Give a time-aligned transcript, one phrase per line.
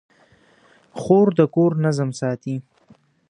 [0.99, 2.55] خور د کور نظم ساتي.